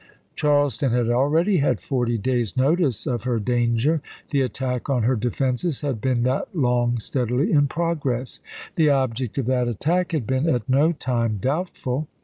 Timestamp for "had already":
0.93-1.57